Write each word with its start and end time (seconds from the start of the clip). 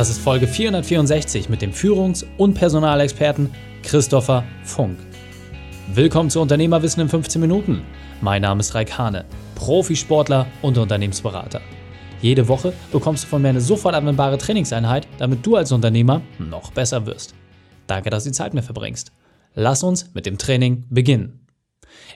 Das 0.00 0.08
ist 0.08 0.22
Folge 0.22 0.46
464 0.46 1.50
mit 1.50 1.60
dem 1.60 1.74
Führungs- 1.74 2.24
und 2.38 2.54
Personalexperten 2.54 3.50
Christopher 3.82 4.44
Funk. 4.64 4.96
Willkommen 5.92 6.30
zu 6.30 6.40
Unternehmerwissen 6.40 7.02
in 7.02 7.10
15 7.10 7.38
Minuten. 7.38 7.82
Mein 8.22 8.40
Name 8.40 8.60
ist 8.60 8.74
Raik 8.74 8.96
Hane, 8.96 9.26
Profisportler 9.56 10.46
und 10.62 10.78
Unternehmensberater. 10.78 11.60
Jede 12.22 12.48
Woche 12.48 12.72
bekommst 12.90 13.24
du 13.24 13.28
von 13.28 13.42
mir 13.42 13.50
eine 13.50 13.60
sofort 13.60 13.94
anwendbare 13.94 14.38
Trainingseinheit, 14.38 15.06
damit 15.18 15.44
du 15.44 15.56
als 15.56 15.70
Unternehmer 15.70 16.22
noch 16.38 16.72
besser 16.72 17.04
wirst. 17.04 17.34
Danke, 17.86 18.08
dass 18.08 18.24
du 18.24 18.30
die 18.30 18.34
Zeit 18.34 18.54
mir 18.54 18.62
verbringst. 18.62 19.12
Lass 19.52 19.82
uns 19.82 20.14
mit 20.14 20.24
dem 20.24 20.38
Training 20.38 20.86
beginnen. 20.88 21.46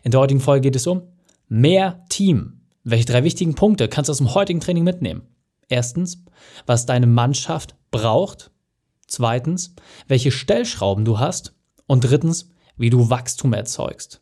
In 0.02 0.10
der 0.10 0.20
heutigen 0.20 0.40
Folge 0.40 0.62
geht 0.62 0.76
es 0.76 0.86
um 0.86 1.02
mehr 1.50 2.02
Team. 2.08 2.62
Welche 2.82 3.04
drei 3.04 3.24
wichtigen 3.24 3.54
Punkte 3.54 3.88
kannst 3.88 4.08
du 4.08 4.12
aus 4.12 4.18
dem 4.18 4.34
heutigen 4.34 4.60
Training 4.60 4.84
mitnehmen? 4.84 5.33
Erstens, 5.68 6.22
was 6.66 6.86
deine 6.86 7.06
Mannschaft 7.06 7.74
braucht. 7.90 8.50
Zweitens, 9.06 9.74
welche 10.08 10.30
Stellschrauben 10.30 11.04
du 11.04 11.18
hast. 11.18 11.54
Und 11.86 12.04
drittens, 12.04 12.50
wie 12.76 12.90
du 12.90 13.10
Wachstum 13.10 13.52
erzeugst. 13.52 14.20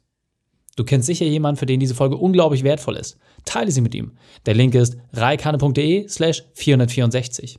Du 0.77 0.85
kennst 0.85 1.07
sicher 1.07 1.27
jemanden, 1.27 1.59
für 1.59 1.67
den 1.67 1.81
diese 1.81 1.95
Folge 1.95 2.17
unglaublich 2.17 2.65
wertvoll 2.65 2.97
ist. 2.97 3.19
Teile 3.45 3.71
sie 3.71 3.81
mit 3.81 3.95
ihm. 3.95 4.13
Der 4.47 4.55
Link 4.55 4.75
ist 4.75 4.97
reikane.de 5.13 6.09
slash 6.09 6.45
464. 6.55 7.59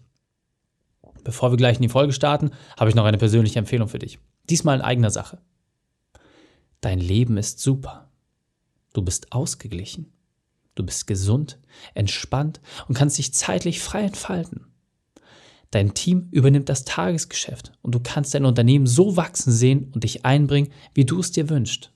Bevor 1.23 1.51
wir 1.51 1.57
gleich 1.57 1.77
in 1.77 1.83
die 1.83 1.89
Folge 1.89 2.13
starten, 2.13 2.51
habe 2.77 2.89
ich 2.89 2.95
noch 2.95 3.05
eine 3.05 3.17
persönliche 3.17 3.59
Empfehlung 3.59 3.87
für 3.87 3.99
dich. 3.99 4.19
Diesmal 4.49 4.77
in 4.77 4.81
eigener 4.81 5.11
Sache. 5.11 5.39
Dein 6.81 6.99
Leben 6.99 7.37
ist 7.37 7.59
super. 7.59 8.09
Du 8.93 9.01
bist 9.01 9.31
ausgeglichen. 9.31 10.11
Du 10.75 10.83
bist 10.83 11.07
gesund, 11.07 11.59
entspannt 11.93 12.61
und 12.87 12.95
kannst 12.95 13.17
dich 13.17 13.33
zeitlich 13.33 13.79
frei 13.79 14.03
entfalten. 14.03 14.67
Dein 15.71 15.93
Team 15.93 16.27
übernimmt 16.31 16.69
das 16.69 16.85
Tagesgeschäft 16.85 17.71
und 17.81 17.95
du 17.95 17.99
kannst 17.99 18.33
dein 18.33 18.45
Unternehmen 18.45 18.85
so 18.85 19.17
wachsen 19.17 19.51
sehen 19.51 19.91
und 19.93 20.03
dich 20.03 20.23
einbringen, 20.25 20.71
wie 20.93 21.05
du 21.05 21.19
es 21.19 21.31
dir 21.31 21.49
wünschst. 21.49 21.91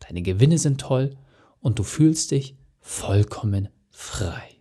Deine 0.00 0.22
Gewinne 0.22 0.58
sind 0.58 0.80
toll 0.80 1.16
und 1.60 1.78
du 1.78 1.82
fühlst 1.82 2.30
dich 2.30 2.56
vollkommen 2.80 3.68
frei. 3.90 4.56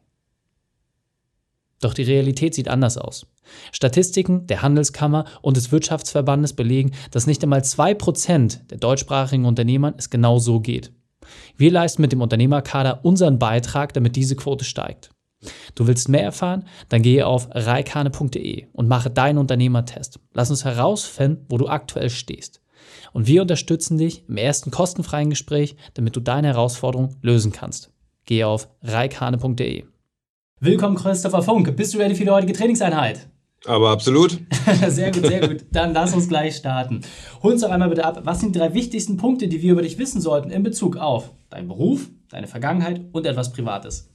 Doch 1.79 1.93
die 1.93 2.03
Realität 2.03 2.55
sieht 2.55 2.67
anders 2.67 2.97
aus. 2.97 3.27
Statistiken 3.71 4.47
der 4.47 4.61
Handelskammer 4.61 5.25
und 5.41 5.55
des 5.55 5.71
Wirtschaftsverbandes 5.71 6.53
belegen, 6.53 6.91
dass 7.11 7.27
nicht 7.27 7.43
einmal 7.43 7.61
2% 7.61 8.67
der 8.67 8.79
deutschsprachigen 8.79 9.45
Unternehmern 9.45 9.93
es 9.97 10.09
genau 10.09 10.39
so 10.39 10.59
geht. 10.59 10.91
Wir 11.57 11.71
leisten 11.71 12.01
mit 12.01 12.11
dem 12.11 12.21
Unternehmerkader 12.21 13.03
unseren 13.03 13.39
Beitrag, 13.39 13.93
damit 13.93 14.15
diese 14.15 14.35
Quote 14.35 14.65
steigt. 14.65 15.09
Du 15.75 15.87
willst 15.87 16.09
mehr 16.09 16.23
erfahren? 16.23 16.65
Dann 16.89 17.01
gehe 17.01 17.25
auf 17.25 17.49
reikane.de 17.51 18.67
und 18.73 18.87
mache 18.87 19.09
deinen 19.09 19.37
Unternehmertest. 19.37 20.19
Lass 20.33 20.49
uns 20.49 20.65
herausfinden, 20.65 21.45
wo 21.49 21.57
du 21.57 21.67
aktuell 21.67 22.09
stehst. 22.09 22.61
Und 23.13 23.27
wir 23.27 23.41
unterstützen 23.41 23.97
dich 23.97 24.27
im 24.27 24.37
ersten 24.37 24.71
kostenfreien 24.71 25.29
Gespräch, 25.29 25.75
damit 25.93 26.15
du 26.15 26.19
deine 26.19 26.47
Herausforderung 26.47 27.15
lösen 27.21 27.51
kannst. 27.51 27.91
Gehe 28.25 28.47
auf 28.47 28.69
reikane.de. 28.81 29.85
Willkommen, 30.59 30.95
Christopher 30.95 31.43
Funk. 31.43 31.75
Bist 31.75 31.93
du 31.93 31.97
ready 31.97 32.15
für 32.15 32.23
die 32.23 32.31
heutige 32.31 32.53
Trainingseinheit? 32.53 33.27
Aber 33.67 33.89
absolut. 33.89 34.39
sehr 34.89 35.11
gut, 35.11 35.25
sehr 35.25 35.47
gut. 35.47 35.65
Dann 35.71 35.93
lass 35.93 36.13
uns 36.13 36.27
gleich 36.27 36.55
starten. 36.55 37.01
Hol 37.41 37.53
uns 37.53 37.61
doch 37.61 37.69
einmal 37.69 37.89
bitte 37.89 38.05
ab, 38.05 38.21
was 38.23 38.39
sind 38.39 38.55
die 38.55 38.59
drei 38.59 38.73
wichtigsten 38.73 39.17
Punkte, 39.17 39.47
die 39.47 39.61
wir 39.61 39.73
über 39.73 39.81
dich 39.81 39.97
wissen 39.97 40.21
sollten 40.21 40.49
in 40.49 40.63
Bezug 40.63 40.97
auf 40.97 41.31
deinen 41.49 41.67
Beruf, 41.67 42.09
deine 42.29 42.47
Vergangenheit 42.47 43.01
und 43.11 43.25
etwas 43.25 43.51
Privates? 43.51 44.09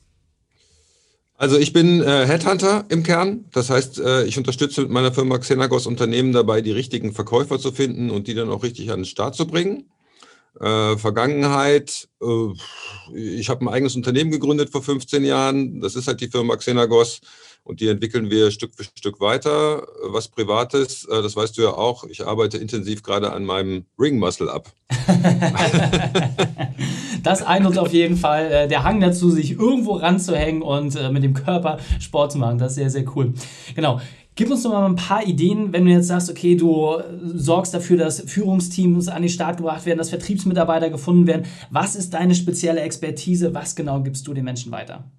Also 1.37 1.57
ich 1.57 1.73
bin 1.73 2.03
äh, 2.03 2.27
Headhunter 2.27 2.85
im 2.91 3.03
Kern. 3.03 3.47
Das 3.53 3.71
heißt, 3.71 3.99
äh, 3.99 4.25
ich 4.25 4.37
unterstütze 4.37 4.83
mit 4.83 4.91
meiner 4.91 5.11
Firma 5.11 5.39
Xenagos 5.39 5.87
Unternehmen 5.87 6.33
dabei, 6.33 6.61
die 6.61 6.71
richtigen 6.71 7.13
Verkäufer 7.13 7.59
zu 7.59 7.73
finden 7.73 8.11
und 8.11 8.29
die 8.29 8.35
dann 8.35 8.51
auch 8.51 8.63
richtig 8.63 8.91
an 8.91 9.01
den 9.01 9.05
Start 9.07 9.35
zu 9.35 9.47
bringen. 9.47 9.85
Äh, 10.59 10.97
Vergangenheit, 10.97 12.09
äh, 12.21 13.15
ich 13.15 13.49
habe 13.49 13.65
ein 13.65 13.69
eigenes 13.69 13.95
Unternehmen 13.95 14.31
gegründet 14.31 14.71
vor 14.71 14.83
15 14.83 15.25
Jahren. 15.25 15.81
Das 15.81 15.95
ist 15.95 16.09
halt 16.09 16.21
die 16.21 16.29
Firma 16.29 16.57
Xenagos 16.57 17.21
und 17.63 17.81
die 17.81 17.89
entwickeln 17.89 18.31
wir 18.31 18.51
Stück 18.51 18.75
für 18.75 18.85
Stück 18.85 19.21
weiter. 19.21 19.87
Was 20.09 20.29
Privates, 20.29 21.05
äh, 21.05 21.23
das 21.23 21.37
weißt 21.37 21.57
du 21.57 21.63
ja 21.63 21.71
auch, 21.71 22.05
ich 22.05 22.27
arbeite 22.27 22.59
intensiv 22.59 23.03
gerade 23.03 23.33
an 23.33 23.45
meinem 23.45 23.85
Ring 23.99 24.19
Muscle 24.19 24.51
ab. 24.51 24.73
das 27.23 27.43
eint 27.43 27.67
uns 27.67 27.79
auf 27.79 27.93
jeden 27.93 28.17
Fall. 28.17 28.51
Äh, 28.51 28.69
der 28.69 28.83
Hang 28.83 29.01
dazu, 29.01 29.31
sich 29.31 29.53
irgendwo 29.53 29.93
ranzuhängen 29.93 30.63
und 30.63 30.97
äh, 30.97 31.11
mit 31.11 31.23
dem 31.23 31.35
Körper 31.35 31.79
Sport 32.01 32.33
zu 32.33 32.39
machen, 32.39 32.59
das 32.59 32.73
ist 32.73 32.77
sehr, 32.77 32.91
sehr 32.91 33.05
cool. 33.15 33.35
Genau. 33.75 34.01
Gib 34.37 34.51
uns 34.51 34.63
doch 34.63 34.71
mal 34.71 34.87
ein 34.87 34.97
paar 34.97 35.27
Ideen, 35.27 35.73
wenn 35.73 35.85
du 35.85 35.91
jetzt 35.91 36.07
sagst, 36.07 36.31
okay, 36.31 36.55
du 36.55 36.97
sorgst 37.35 37.75
dafür, 37.75 37.97
dass 37.97 38.21
Führungsteams 38.21 39.09
an 39.09 39.23
den 39.23 39.29
Start 39.29 39.59
gebracht 39.59 39.87
werden, 39.87 39.99
dass 39.99 40.11
Vertriebsmitarbeiter 40.11 40.89
gefunden 40.89 41.27
werden. 41.27 41.47
Was 41.71 41.97
ist 41.97 42.15
deine 42.15 42.35
spezielle 42.35 42.81
Expertise? 42.81 43.53
Was 43.55 43.75
genau 43.77 44.01
gibst 44.03 44.27
du 44.27 44.35
den 44.35 44.45
Menschen 44.45 44.73
weiter? 44.73 45.11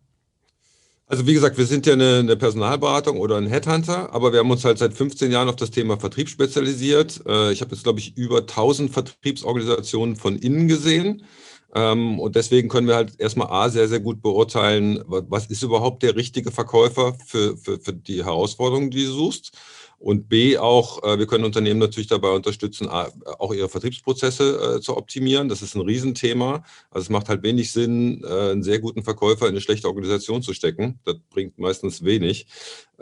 Also 1.12 1.28
wie 1.28 1.34
gesagt, 1.34 1.58
wir 1.58 1.66
sind 1.66 1.86
ja 1.86 1.92
eine, 1.92 2.20
eine, 2.20 2.38
Personalberatung 2.38 3.20
oder 3.20 3.36
ein 3.36 3.48
Headhunter, 3.48 4.14
aber 4.14 4.32
wir 4.32 4.40
haben 4.40 4.50
uns 4.50 4.64
halt 4.64 4.78
seit 4.78 4.94
15 4.94 5.30
Jahren 5.30 5.50
auf 5.50 5.58
das 5.58 5.70
Thema 5.70 6.00
Vertrieb 6.00 6.30
spezialisiert. 6.30 7.22
Äh, 7.28 7.52
ich 7.52 7.60
habe 7.60 7.72
jetzt, 7.72 7.84
glaube 7.84 8.00
ich, 8.00 8.16
über 8.16 8.38
1000 8.38 8.90
Vertriebsorganisationen 8.92 10.16
von 10.16 10.38
innen 10.38 10.70
gesehen. 10.70 11.26
Ähm, 11.74 12.20
und 12.20 12.36
deswegen 12.36 12.70
können 12.70 12.88
wir 12.88 12.96
halt 12.96 13.20
erstmal 13.20 13.48
A, 13.48 13.70
sehr, 13.70 13.88
sehr 13.88 14.00
gut 14.00 14.22
beurteilen, 14.22 15.04
was 15.08 15.48
ist 15.48 15.64
überhaupt 15.64 16.04
der 16.04 16.16
richtige 16.16 16.52
Verkäufer 16.52 17.16
für, 17.26 17.58
für, 17.58 17.80
für 17.80 17.94
die 17.94 18.24
Herausforderungen, 18.24 18.92
die 18.92 19.06
du 19.06 19.12
suchst. 19.12 19.58
Und 20.02 20.30
B 20.30 20.58
auch, 20.58 21.04
äh, 21.04 21.20
wir 21.20 21.28
können 21.28 21.46
Unternehmen 21.46 21.80
natürlich 21.80 22.08
dabei 22.08 22.32
unterstützen, 22.32 22.88
auch 22.90 23.54
ihre 23.54 23.70
Vertriebsprozesse 23.70 24.78
äh, 24.78 24.82
zu 24.82 24.98
optimieren. 24.98 25.48
Das 25.48 25.62
ist 25.62 25.76
ein 25.76 25.82
Riesenthema. 25.82 26.64
Also 26.90 27.06
es 27.06 27.10
macht 27.10 27.30
halt 27.30 27.44
wenig 27.44 27.72
Sinn, 27.72 28.24
äh, 28.24 28.52
einen 28.52 28.64
sehr 28.64 28.80
guten 28.80 29.04
Verkäufer 29.04 29.46
in 29.46 29.52
eine 29.52 29.62
schlechte 29.62 29.88
Organisation 29.88 30.42
zu 30.42 30.54
stecken. 30.54 31.00
Das 31.06 31.18
bringt 31.30 31.60
meistens 31.60 32.04
wenig. 32.04 32.48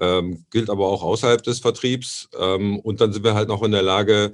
Ähm, 0.01 0.45
gilt 0.49 0.69
aber 0.69 0.87
auch 0.87 1.03
außerhalb 1.03 1.41
des 1.41 1.59
Vertriebs. 1.59 2.29
Ähm, 2.37 2.79
und 2.79 2.99
dann 2.99 3.13
sind 3.13 3.23
wir 3.23 3.33
halt 3.33 3.47
noch 3.47 3.63
in 3.63 3.71
der 3.71 3.81
Lage, 3.81 4.33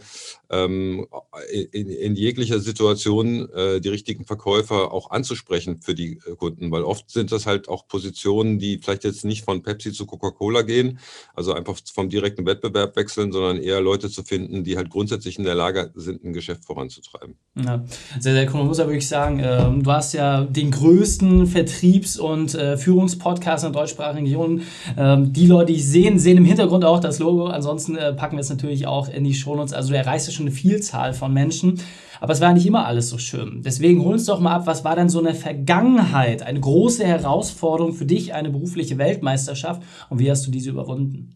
ähm, 0.49 1.07
in, 1.51 1.89
in, 1.89 2.15
jeglicher 2.15 2.59
Situation 2.59 3.49
äh, 3.51 3.81
die 3.81 3.89
richtigen 3.89 4.25
Verkäufer 4.25 4.91
auch 4.91 5.09
anzusprechen 5.09 5.81
für 5.81 5.95
die 5.95 6.17
Kunden, 6.37 6.71
weil 6.71 6.83
oft 6.83 7.09
sind 7.09 7.31
das 7.31 7.47
halt 7.47 7.67
auch 7.67 7.87
Positionen, 7.87 8.59
die 8.59 8.77
vielleicht 8.77 9.05
jetzt 9.05 9.25
nicht 9.25 9.43
von 9.43 9.63
Pepsi 9.63 9.91
zu 9.91 10.05
Coca-Cola 10.05 10.61
gehen, 10.61 10.99
also 11.33 11.53
einfach 11.53 11.79
vom 11.91 12.09
direkten 12.09 12.45
Wettbewerb 12.45 12.54
wechseln, 12.63 13.31
sondern 13.31 13.57
eher 13.57 13.81
Leute 13.81 14.09
zu 14.09 14.23
finden, 14.23 14.63
die 14.63 14.77
halt 14.77 14.89
grundsätzlich 14.89 15.37
in 15.37 15.43
der 15.43 15.55
Lage 15.55 15.91
sind, 15.95 16.23
ein 16.23 16.33
Geschäft 16.33 16.65
voranzutreiben. 16.65 17.35
Ja, 17.55 17.83
sehr, 18.19 18.33
sehr 18.33 18.45
cool. 18.47 18.59
Man 18.59 18.67
muss 18.67 18.77
ja 18.77 18.85
wirklich 18.85 19.07
sagen, 19.07 19.39
äh, 19.39 19.69
du 19.81 19.91
hast 19.91 20.13
ja 20.13 20.43
den 20.43 20.71
größten 20.71 21.47
Vertriebs- 21.47 22.17
und 22.17 22.55
äh, 22.55 22.77
Führungspodcast 22.77 23.65
in 23.65 23.71
der 23.71 23.81
deutschsprachigen 23.81 24.25
Region. 24.25 24.61
Ähm, 24.97 25.33
die 25.33 25.47
Leute, 25.47 25.73
die 25.73 25.79
sehen, 25.79 26.19
sehen 26.19 26.37
im 26.37 26.45
Hintergrund 26.45 26.85
auch 26.85 26.99
das 26.99 27.19
Logo. 27.19 27.47
Ansonsten 27.47 27.95
äh, 27.95 28.13
packen 28.13 28.37
wir 28.37 28.41
es 28.41 28.49
natürlich 28.49 28.87
auch 28.87 29.09
in 29.09 29.23
die 29.23 29.33
Shownotes. 29.33 29.73
Also 29.73 29.89
du 29.89 29.97
erreichst 29.97 30.31
schon 30.33 30.45
eine 30.45 30.55
Vielzahl 30.55 31.13
von 31.13 31.33
Menschen. 31.33 31.79
Aber 32.19 32.33
es 32.33 32.41
war 32.41 32.53
nicht 32.53 32.65
immer 32.65 32.85
alles 32.85 33.09
so 33.09 33.17
schön. 33.17 33.61
Deswegen 33.63 34.03
hol 34.03 34.13
uns 34.13 34.25
doch 34.25 34.39
mal 34.39 34.55
ab, 34.55 34.67
was 34.67 34.83
war 34.83 34.95
denn 34.95 35.09
so 35.09 35.19
eine 35.19 35.33
Vergangenheit, 35.33 36.43
eine 36.43 36.59
große 36.59 37.05
Herausforderung 37.05 37.93
für 37.93 38.05
dich, 38.05 38.33
eine 38.33 38.49
berufliche 38.49 38.97
Weltmeisterschaft 38.97 39.83
und 40.09 40.19
wie 40.19 40.29
hast 40.29 40.45
du 40.47 40.51
diese 40.51 40.69
überwunden? 40.69 41.35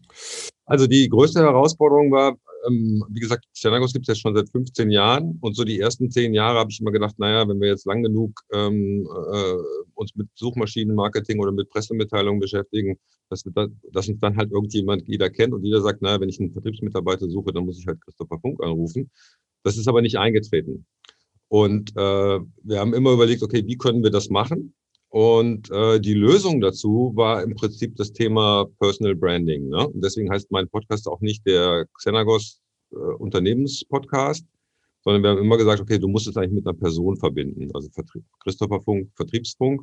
Also 0.70 0.86
die 0.86 1.08
größte 1.08 1.40
Herausforderung 1.40 2.12
war, 2.12 2.38
ähm, 2.68 3.02
wie 3.10 3.18
gesagt, 3.18 3.44
Stenagos 3.52 3.92
gibt 3.92 4.04
es 4.04 4.14
jetzt 4.14 4.20
schon 4.20 4.36
seit 4.36 4.48
15 4.50 4.88
Jahren 4.92 5.36
und 5.40 5.56
so 5.56 5.64
die 5.64 5.80
ersten 5.80 6.12
zehn 6.12 6.32
Jahre 6.32 6.60
habe 6.60 6.70
ich 6.70 6.80
immer 6.80 6.92
gedacht, 6.92 7.18
naja, 7.18 7.48
wenn 7.48 7.60
wir 7.60 7.66
jetzt 7.66 7.86
lang 7.86 8.04
genug 8.04 8.40
ähm, 8.52 9.04
äh, 9.04 9.54
uns 9.94 10.14
mit 10.14 10.28
Suchmaschinenmarketing 10.36 11.40
oder 11.40 11.50
mit 11.50 11.70
Pressemitteilungen 11.70 12.38
beschäftigen, 12.38 13.00
dass, 13.30 13.44
wir 13.44 13.50
da, 13.50 13.66
dass 13.90 14.08
uns 14.08 14.20
dann 14.20 14.36
halt 14.36 14.52
irgendjemand 14.52 15.08
jeder 15.08 15.28
kennt 15.28 15.54
und 15.54 15.64
jeder 15.64 15.80
sagt, 15.80 16.02
naja, 16.02 16.20
wenn 16.20 16.28
ich 16.28 16.38
einen 16.38 16.52
Vertriebsmitarbeiter 16.52 17.28
suche, 17.28 17.52
dann 17.52 17.64
muss 17.64 17.80
ich 17.80 17.88
halt 17.88 18.00
Christopher 18.00 18.38
Funk 18.38 18.62
anrufen. 18.62 19.10
Das 19.64 19.76
ist 19.76 19.88
aber 19.88 20.02
nicht 20.02 20.18
eingetreten. 20.18 20.86
Und 21.48 21.90
äh, 21.96 22.38
wir 22.62 22.78
haben 22.78 22.94
immer 22.94 23.10
überlegt, 23.10 23.42
okay, 23.42 23.66
wie 23.66 23.76
können 23.76 24.04
wir 24.04 24.10
das 24.10 24.30
machen? 24.30 24.72
Und 25.10 25.70
äh, 25.72 26.00
die 26.00 26.14
Lösung 26.14 26.60
dazu 26.60 27.12
war 27.16 27.42
im 27.42 27.54
Prinzip 27.56 27.96
das 27.96 28.12
Thema 28.12 28.66
Personal 28.78 29.16
Branding. 29.16 29.68
Ne? 29.68 29.88
Und 29.88 30.04
deswegen 30.04 30.30
heißt 30.30 30.50
mein 30.52 30.68
Podcast 30.68 31.08
auch 31.08 31.20
nicht 31.20 31.44
der 31.46 31.86
Xenagos 31.94 32.60
äh, 32.92 32.96
Unternehmenspodcast, 32.96 34.46
sondern 35.02 35.22
wir 35.22 35.30
haben 35.30 35.38
immer 35.38 35.56
gesagt, 35.56 35.80
okay, 35.80 35.98
du 35.98 36.06
musst 36.06 36.28
es 36.28 36.36
eigentlich 36.36 36.52
mit 36.52 36.66
einer 36.66 36.78
Person 36.78 37.16
verbinden. 37.16 37.68
Also 37.74 37.88
Vertrieb, 37.90 38.22
Christopher 38.38 38.80
Funk, 38.80 39.10
Vertriebsfunk. 39.16 39.82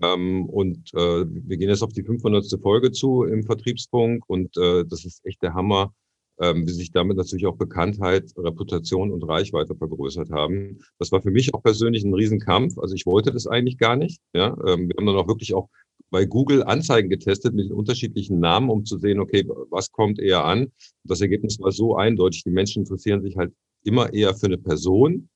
Ähm, 0.00 0.46
und 0.46 0.94
äh, 0.94 1.26
wir 1.28 1.58
gehen 1.58 1.68
jetzt 1.68 1.82
auf 1.82 1.92
die 1.92 2.02
500. 2.02 2.46
Folge 2.62 2.90
zu 2.90 3.24
im 3.24 3.44
Vertriebsfunk 3.44 4.24
und 4.28 4.56
äh, 4.56 4.84
das 4.86 5.04
ist 5.04 5.24
echt 5.26 5.42
der 5.42 5.52
Hammer, 5.52 5.92
ähm, 6.40 6.66
wie 6.66 6.72
sich 6.72 6.90
damit 6.90 7.16
natürlich 7.16 7.46
auch 7.46 7.56
Bekanntheit, 7.56 8.32
Reputation 8.36 9.12
und 9.12 9.22
Reichweite 9.22 9.74
vergrößert 9.74 10.30
haben. 10.30 10.80
Das 10.98 11.12
war 11.12 11.22
für 11.22 11.30
mich 11.30 11.54
auch 11.54 11.62
persönlich 11.62 12.04
ein 12.04 12.14
Riesenkampf. 12.14 12.78
Also 12.78 12.94
ich 12.94 13.06
wollte 13.06 13.32
das 13.32 13.46
eigentlich 13.46 13.78
gar 13.78 13.96
nicht. 13.96 14.20
Ja, 14.34 14.56
ähm, 14.66 14.88
wir 14.88 14.96
haben 14.96 15.06
dann 15.06 15.16
auch 15.16 15.28
wirklich 15.28 15.54
auch 15.54 15.68
bei 16.10 16.24
Google 16.24 16.62
Anzeigen 16.62 17.08
getestet 17.08 17.54
mit 17.54 17.66
den 17.66 17.72
unterschiedlichen 17.72 18.38
Namen, 18.38 18.70
um 18.70 18.84
zu 18.84 18.98
sehen, 18.98 19.20
okay, 19.20 19.46
was 19.70 19.90
kommt 19.90 20.18
eher 20.18 20.44
an. 20.44 20.72
Das 21.04 21.20
Ergebnis 21.20 21.58
war 21.60 21.72
so 21.72 21.96
eindeutig, 21.96 22.44
die 22.44 22.50
Menschen 22.50 22.82
interessieren 22.82 23.22
sich 23.22 23.36
halt 23.36 23.52
immer 23.82 24.12
eher 24.12 24.34
für 24.34 24.46
eine 24.46 24.58
Person 24.58 25.28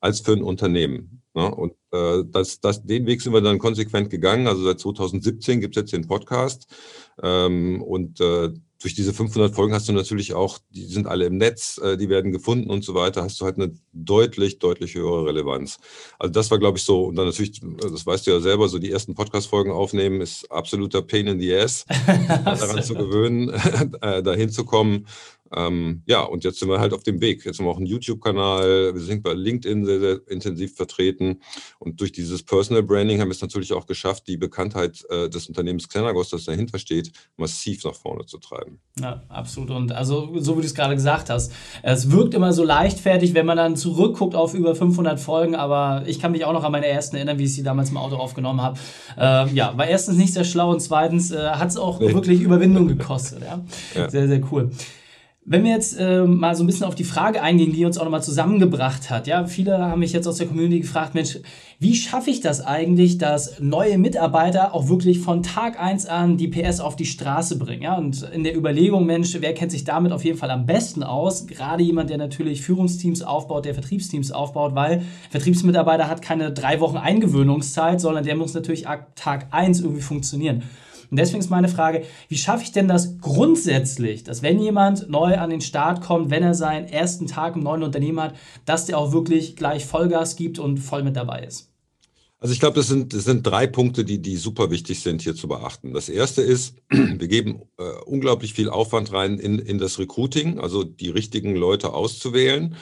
als 0.00 0.20
für 0.20 0.32
ein 0.32 0.42
Unternehmen. 0.42 1.22
Ne? 1.34 1.52
Und 1.52 1.72
äh, 1.92 2.22
das, 2.30 2.60
das, 2.60 2.84
den 2.84 3.06
Weg 3.06 3.20
sind 3.20 3.32
wir 3.32 3.40
dann 3.40 3.58
konsequent 3.58 4.10
gegangen. 4.10 4.46
Also 4.46 4.62
seit 4.62 4.80
2017 4.80 5.60
gibt 5.60 5.76
es 5.76 5.82
jetzt 5.82 5.92
den 5.92 6.06
Podcast. 6.06 6.72
Ähm, 7.22 7.82
und 7.82 8.20
äh, 8.20 8.50
durch 8.80 8.94
diese 8.94 9.12
500 9.12 9.54
Folgen 9.54 9.74
hast 9.74 9.88
du 9.88 9.92
natürlich 9.92 10.34
auch, 10.34 10.58
die 10.70 10.86
sind 10.86 11.06
alle 11.06 11.26
im 11.26 11.36
Netz, 11.36 11.78
äh, 11.78 11.96
die 11.96 12.08
werden 12.08 12.30
gefunden 12.30 12.70
und 12.70 12.84
so 12.84 12.94
weiter, 12.94 13.22
hast 13.24 13.40
du 13.40 13.44
halt 13.44 13.56
eine 13.56 13.72
deutlich, 13.92 14.60
deutlich 14.60 14.94
höhere 14.94 15.26
Relevanz. 15.26 15.78
Also 16.18 16.32
das 16.32 16.50
war, 16.50 16.58
glaube 16.58 16.78
ich, 16.78 16.84
so, 16.84 17.06
und 17.06 17.16
dann 17.16 17.26
natürlich, 17.26 17.60
das 17.60 18.06
weißt 18.06 18.26
du 18.26 18.30
ja 18.30 18.40
selber, 18.40 18.68
so 18.68 18.78
die 18.78 18.92
ersten 18.92 19.14
Podcast-Folgen 19.14 19.72
aufnehmen 19.72 20.20
ist 20.20 20.50
absoluter 20.50 21.02
Pain 21.02 21.26
in 21.26 21.40
the 21.40 21.54
Ass, 21.54 21.86
daran 22.06 22.82
zu 22.82 22.94
gewöhnen, 22.94 23.48
äh, 24.00 24.22
dahin 24.22 24.50
zu 24.50 24.64
kommen. 24.64 25.06
Ähm, 25.54 26.02
ja, 26.06 26.22
und 26.22 26.44
jetzt 26.44 26.58
sind 26.58 26.68
wir 26.68 26.80
halt 26.80 26.92
auf 26.92 27.02
dem 27.02 27.20
Weg. 27.20 27.44
Jetzt 27.44 27.58
haben 27.58 27.66
wir 27.66 27.70
auch 27.70 27.78
einen 27.78 27.86
YouTube-Kanal, 27.86 28.94
wir 28.94 29.00
sind 29.00 29.22
bei 29.22 29.32
LinkedIn 29.32 29.84
sehr, 29.84 30.00
sehr 30.00 30.20
intensiv 30.28 30.74
vertreten. 30.74 31.40
Und 31.78 32.00
durch 32.00 32.12
dieses 32.12 32.42
Personal 32.42 32.82
Branding 32.82 33.20
haben 33.20 33.28
wir 33.28 33.34
es 33.34 33.40
natürlich 33.40 33.72
auch 33.72 33.86
geschafft, 33.86 34.26
die 34.26 34.36
Bekanntheit 34.36 35.04
äh, 35.10 35.28
des 35.28 35.48
Unternehmens 35.48 35.88
Xenagos, 35.88 36.30
das 36.30 36.44
dahinter 36.44 36.78
steht, 36.78 37.12
massiv 37.36 37.84
nach 37.84 37.94
vorne 37.94 38.26
zu 38.26 38.38
treiben. 38.38 38.80
Ja, 39.00 39.22
absolut. 39.28 39.70
Und 39.70 39.92
also, 39.92 40.34
so 40.38 40.56
wie 40.56 40.60
du 40.60 40.66
es 40.66 40.74
gerade 40.74 40.94
gesagt 40.94 41.30
hast, 41.30 41.52
es 41.82 42.10
wirkt 42.10 42.34
immer 42.34 42.52
so 42.52 42.64
leichtfertig, 42.64 43.34
wenn 43.34 43.46
man 43.46 43.56
dann 43.56 43.76
zurückguckt 43.76 44.34
auf 44.34 44.54
über 44.54 44.74
500 44.74 45.18
Folgen. 45.18 45.54
Aber 45.54 46.04
ich 46.06 46.20
kann 46.20 46.32
mich 46.32 46.44
auch 46.44 46.52
noch 46.52 46.64
an 46.64 46.72
meine 46.72 46.86
ersten 46.86 47.16
erinnern, 47.16 47.38
wie 47.38 47.44
ich 47.44 47.54
sie 47.54 47.62
damals 47.62 47.90
im 47.90 47.96
Auto 47.96 48.16
aufgenommen 48.16 48.60
habe. 48.60 48.78
Äh, 49.16 49.54
ja, 49.54 49.76
war 49.76 49.86
erstens 49.86 50.16
nicht 50.16 50.32
sehr 50.32 50.44
schlau 50.44 50.70
und 50.70 50.80
zweitens 50.80 51.30
äh, 51.30 51.38
hat 51.50 51.68
es 51.68 51.76
auch 51.76 52.00
nee. 52.00 52.12
wirklich 52.12 52.40
Überwindung 52.40 52.88
gekostet. 52.88 53.42
Ja? 53.42 53.64
ja? 53.94 54.10
Sehr, 54.10 54.28
sehr 54.28 54.40
cool. 54.50 54.70
Wenn 55.50 55.64
wir 55.64 55.70
jetzt 55.70 55.98
äh, 55.98 56.24
mal 56.24 56.54
so 56.54 56.62
ein 56.62 56.66
bisschen 56.66 56.84
auf 56.84 56.94
die 56.94 57.04
Frage 57.04 57.40
eingehen, 57.40 57.72
die 57.72 57.86
uns 57.86 57.96
auch 57.96 58.04
nochmal 58.04 58.22
zusammengebracht 58.22 59.08
hat. 59.08 59.26
Ja, 59.26 59.46
viele 59.46 59.78
haben 59.78 60.00
mich 60.00 60.12
jetzt 60.12 60.28
aus 60.28 60.36
der 60.36 60.46
Community 60.46 60.80
gefragt, 60.80 61.14
Mensch, 61.14 61.38
wie 61.78 61.94
schaffe 61.94 62.28
ich 62.28 62.42
das 62.42 62.60
eigentlich, 62.60 63.16
dass 63.16 63.58
neue 63.58 63.96
Mitarbeiter 63.96 64.74
auch 64.74 64.90
wirklich 64.90 65.20
von 65.20 65.42
Tag 65.42 65.80
1 65.80 66.04
an 66.04 66.36
die 66.36 66.48
PS 66.48 66.80
auf 66.80 66.96
die 66.96 67.06
Straße 67.06 67.58
bringen? 67.58 67.80
Ja, 67.80 67.96
und 67.96 68.24
in 68.24 68.44
der 68.44 68.54
Überlegung, 68.54 69.06
Mensch, 69.06 69.38
wer 69.40 69.54
kennt 69.54 69.72
sich 69.72 69.84
damit 69.84 70.12
auf 70.12 70.22
jeden 70.22 70.36
Fall 70.36 70.50
am 70.50 70.66
besten 70.66 71.02
aus? 71.02 71.46
Gerade 71.46 71.82
jemand, 71.82 72.10
der 72.10 72.18
natürlich 72.18 72.60
Führungsteams 72.60 73.22
aufbaut, 73.22 73.64
der 73.64 73.72
Vertriebsteams 73.72 74.30
aufbaut, 74.32 74.74
weil 74.74 75.00
Vertriebsmitarbeiter 75.30 76.10
hat 76.10 76.20
keine 76.20 76.52
drei 76.52 76.78
Wochen 76.80 76.98
Eingewöhnungszeit, 76.98 78.02
sondern 78.02 78.22
der 78.22 78.36
muss 78.36 78.52
natürlich 78.52 78.86
ab 78.86 79.12
Tag 79.16 79.46
1 79.52 79.80
irgendwie 79.80 80.02
funktionieren. 80.02 80.62
Und 81.10 81.18
deswegen 81.18 81.40
ist 81.40 81.50
meine 81.50 81.68
Frage, 81.68 82.04
wie 82.28 82.36
schaffe 82.36 82.62
ich 82.62 82.72
denn 82.72 82.88
das 82.88 83.18
grundsätzlich, 83.18 84.24
dass 84.24 84.42
wenn 84.42 84.60
jemand 84.60 85.08
neu 85.08 85.38
an 85.38 85.50
den 85.50 85.60
Start 85.60 86.02
kommt, 86.02 86.30
wenn 86.30 86.42
er 86.42 86.54
seinen 86.54 86.86
ersten 86.86 87.26
Tag 87.26 87.56
im 87.56 87.62
neuen 87.62 87.82
Unternehmen 87.82 88.20
hat, 88.20 88.34
dass 88.64 88.86
der 88.86 88.98
auch 88.98 89.12
wirklich 89.12 89.56
gleich 89.56 89.86
Vollgas 89.86 90.36
gibt 90.36 90.58
und 90.58 90.78
voll 90.78 91.02
mit 91.02 91.16
dabei 91.16 91.44
ist? 91.44 91.68
Also 92.40 92.52
ich 92.52 92.60
glaube, 92.60 92.76
das 92.76 92.86
sind, 92.86 93.14
das 93.14 93.24
sind 93.24 93.44
drei 93.44 93.66
Punkte, 93.66 94.04
die, 94.04 94.22
die 94.22 94.36
super 94.36 94.70
wichtig 94.70 95.00
sind 95.00 95.22
hier 95.22 95.34
zu 95.34 95.48
beachten. 95.48 95.92
Das 95.92 96.08
erste 96.08 96.40
ist, 96.42 96.76
wir 96.88 97.26
geben 97.26 97.62
äh, 97.78 97.82
unglaublich 98.06 98.54
viel 98.54 98.70
Aufwand 98.70 99.12
rein 99.12 99.38
in, 99.38 99.58
in 99.58 99.78
das 99.78 99.98
Recruiting, 99.98 100.60
also 100.60 100.84
die 100.84 101.10
richtigen 101.10 101.56
Leute 101.56 101.92
auszuwählen. 101.92 102.76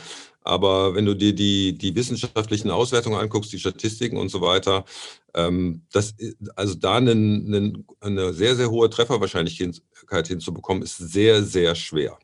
Aber 0.47 0.95
wenn 0.95 1.05
du 1.07 1.15
dir 1.15 1.35
die, 1.35 1.77
die 1.77 1.95
wissenschaftlichen 1.95 2.71
Auswertungen 2.71 3.19
anguckst, 3.19 3.53
die 3.53 3.59
Statistiken 3.59 4.17
und 4.17 4.29
so 4.29 4.41
weiter, 4.41 4.85
ähm, 5.35 5.83
das, 5.93 6.15
also 6.55 6.75
da 6.75 6.97
einen, 6.97 7.55
einen, 7.55 7.87
eine 8.01 8.33
sehr, 8.33 8.55
sehr 8.57 8.71
hohe 8.71 8.89
Trefferwahrscheinlichkeit 8.89 10.29
hinzubekommen, 10.29 10.83
ist 10.83 10.99
sehr, 10.99 11.43
sehr 11.43 11.75
schwer. 11.75 12.19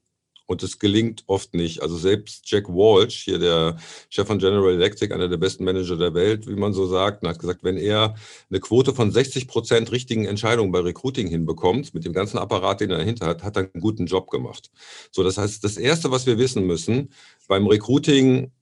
Und 0.53 0.63
es 0.63 0.79
gelingt 0.79 1.25
oft 1.27 1.55
nicht. 1.55 1.81
Also 1.81 1.97
selbst 1.97 2.51
Jack 2.51 2.69
Walsh, 2.69 3.25
hier 3.25 3.39
der 3.39 3.79
Chef 4.11 4.27
von 4.27 4.39
General 4.39 4.71
Electric, 4.71 5.13
einer 5.13 5.29
der 5.29 5.39
besten 5.39 5.65
Manager 5.65 5.97
der 5.97 6.13
Welt, 6.13 6.47
wie 6.47 6.57
man 6.57 6.75
so 6.75 6.87
sagt, 6.87 7.27
hat 7.27 7.39
gesagt, 7.39 7.65
wenn 7.65 7.79
er 7.79 8.15
eine 8.51 8.61
Quote 8.61 8.95
von 8.95 9.11
60 9.11 9.49
Prozent 9.49 9.91
richtigen 9.93 10.27
Entscheidungen 10.27 10.71
bei 10.71 10.81
Recruiting 10.81 11.27
hinbekommt, 11.27 11.95
mit 11.95 12.05
dem 12.05 12.13
ganzen 12.13 12.37
Apparat, 12.37 12.83
den 12.83 12.91
er 12.91 12.99
dahinter 12.99 13.27
hat, 13.27 13.43
hat 13.43 13.57
er 13.57 13.71
einen 13.73 13.81
guten 13.81 14.05
Job 14.05 14.31
gemacht. 14.31 14.71
So, 15.11 15.23
das 15.23 15.39
heißt, 15.39 15.65
das 15.65 15.79
Erste, 15.79 16.11
was 16.11 16.27
wir 16.27 16.37
wissen 16.37 16.67
müssen, 16.67 17.15
beim 17.49 17.67
Recruiting 17.67 18.53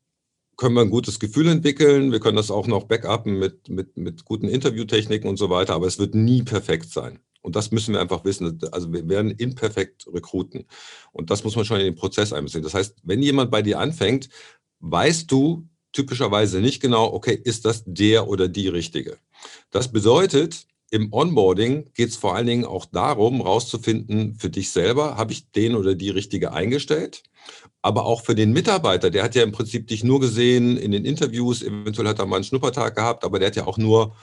können 0.57 0.77
wir 0.77 0.83
ein 0.83 0.91
gutes 0.91 1.19
Gefühl 1.19 1.49
entwickeln. 1.49 2.13
Wir 2.13 2.21
können 2.21 2.37
das 2.37 2.53
auch 2.53 2.69
noch 2.69 2.85
backuppen 2.85 3.39
mit, 3.39 3.69
mit, 3.69 3.97
mit 3.97 4.25
guten 4.25 4.47
Interviewtechniken 4.47 5.29
und 5.29 5.39
so 5.39 5.51
weiter, 5.51 5.75
aber 5.75 5.89
es 5.89 5.99
wird 5.99 6.15
nie 6.15 6.43
perfekt 6.43 6.93
sein. 6.93 7.19
Und 7.43 7.57
das 7.57 7.71
müssen 7.71 7.95
wir 7.95 8.01
einfach 8.01 8.25
wissen. 8.25 8.59
Also 8.71 8.93
wir 8.93 9.09
werden 9.09 9.31
imperfekt 9.31 10.07
rekruten. 10.13 10.67
Und 11.13 11.31
das 11.31 11.45
muss 11.45 11.57
man 11.57 11.65
schon 11.65 11.81
in 11.81 11.87
den 11.87 11.95
Prozess 11.95 12.33
einbeziehen. 12.33 12.63
Das 12.63 12.75
heißt, 12.75 12.99
wenn 13.03 13.23
jemand 13.23 13.51
bei 13.51 13.63
dir 13.63 13.79
anfängt, 13.79 14.29
weißt 14.81 15.31
du 15.31 15.67
typischerweise 15.93 16.61
nicht 16.61 16.81
genau, 16.81 17.13
okay, 17.13 17.39
ist 17.43 17.65
das 17.65 17.83
der 17.87 18.29
oder 18.29 18.49
die 18.49 18.69
Richtige? 18.69 19.19
Das 19.71 19.91
bedeutet, 19.91 20.67
im 20.91 21.13
Onboarding 21.13 21.93
geht 21.95 22.11
es 22.11 22.17
vor 22.17 22.35
allen 22.35 22.47
Dingen 22.47 22.65
auch 22.65 22.85
darum, 22.85 23.41
rauszufinden 23.41 24.35
für 24.35 24.51
dich 24.51 24.71
selber, 24.71 25.17
habe 25.17 25.33
ich 25.33 25.51
den 25.53 25.77
oder 25.77 25.95
die 25.95 26.11
richtige 26.11 26.53
eingestellt? 26.53 27.23
Aber 27.81 28.05
auch 28.05 28.23
für 28.23 28.35
den 28.35 28.53
Mitarbeiter, 28.53 29.11
der 29.11 29.23
hat 29.23 29.35
ja 29.35 29.43
im 29.43 29.53
Prinzip 29.53 29.87
dich 29.87 30.05
nur 30.05 30.21
gesehen 30.21 30.77
in 30.77 30.91
den 30.91 31.05
Interviews, 31.05 31.63
eventuell 31.63 32.09
hat 32.09 32.19
er 32.19 32.27
mal 32.27 32.37
einen 32.37 32.45
Schnuppertag 32.45 32.97
gehabt, 32.97 33.25
aber 33.25 33.39
der 33.39 33.49
hat 33.49 33.57
ja 33.57 33.67
auch 33.67 33.79
nur, 33.79 34.17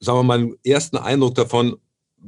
sagen 0.00 0.18
wir 0.18 0.22
mal, 0.24 0.38
einen 0.38 0.56
ersten 0.64 0.96
Eindruck 0.96 1.36
davon, 1.36 1.76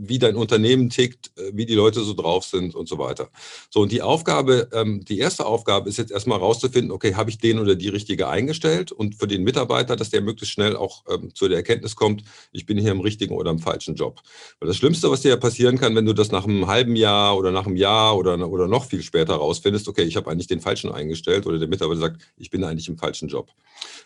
wie 0.00 0.18
dein 0.18 0.36
Unternehmen 0.36 0.90
tickt, 0.90 1.32
äh, 1.36 1.50
wie 1.52 1.66
die 1.66 1.74
Leute 1.74 2.00
so 2.00 2.14
drauf 2.14 2.44
sind 2.44 2.74
und 2.74 2.88
so 2.88 2.98
weiter. 2.98 3.30
So, 3.70 3.80
und 3.80 3.90
die 3.90 4.02
Aufgabe, 4.02 4.68
ähm, 4.72 5.04
die 5.04 5.18
erste 5.18 5.44
Aufgabe 5.44 5.88
ist 5.88 5.98
jetzt 5.98 6.12
erstmal 6.12 6.38
rauszufinden, 6.38 6.92
okay, 6.92 7.14
habe 7.14 7.30
ich 7.30 7.38
den 7.38 7.58
oder 7.58 7.74
die 7.74 7.88
richtige 7.88 8.28
eingestellt 8.28 8.92
und 8.92 9.16
für 9.16 9.26
den 9.26 9.42
Mitarbeiter, 9.42 9.96
dass 9.96 10.10
der 10.10 10.20
möglichst 10.20 10.54
schnell 10.54 10.76
auch 10.76 11.04
ähm, 11.08 11.34
zu 11.34 11.48
der 11.48 11.58
Erkenntnis 11.58 11.96
kommt, 11.96 12.22
ich 12.52 12.64
bin 12.64 12.78
hier 12.78 12.92
im 12.92 13.00
richtigen 13.00 13.34
oder 13.34 13.50
im 13.50 13.58
falschen 13.58 13.96
Job. 13.96 14.20
Weil 14.60 14.68
das 14.68 14.76
Schlimmste, 14.76 15.10
was 15.10 15.22
dir 15.22 15.30
ja 15.30 15.36
passieren 15.36 15.78
kann, 15.78 15.96
wenn 15.96 16.06
du 16.06 16.12
das 16.12 16.30
nach 16.30 16.44
einem 16.44 16.66
halben 16.66 16.94
Jahr 16.94 17.36
oder 17.36 17.50
nach 17.50 17.66
einem 17.66 17.76
Jahr 17.76 18.16
oder, 18.16 18.48
oder 18.48 18.68
noch 18.68 18.84
viel 18.84 19.02
später 19.02 19.34
rausfindest, 19.34 19.88
okay, 19.88 20.02
ich 20.02 20.16
habe 20.16 20.30
eigentlich 20.30 20.46
den 20.46 20.60
falschen 20.60 20.92
eingestellt 20.92 21.46
oder 21.46 21.58
der 21.58 21.68
Mitarbeiter 21.68 22.00
sagt, 22.00 22.22
ich 22.36 22.50
bin 22.50 22.62
eigentlich 22.62 22.88
im 22.88 22.98
falschen 22.98 23.28
Job. 23.28 23.50